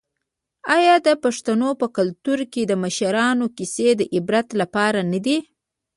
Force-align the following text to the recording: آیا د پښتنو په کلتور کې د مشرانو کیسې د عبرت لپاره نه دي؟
آیا 0.77 0.95
د 1.07 1.09
پښتنو 1.23 1.69
په 1.81 1.87
کلتور 1.97 2.39
کې 2.53 2.61
د 2.67 2.73
مشرانو 2.83 3.45
کیسې 3.57 3.89
د 3.99 4.01
عبرت 4.15 4.47
لپاره 4.61 4.99
نه 5.11 5.19
دي؟ 5.25 5.37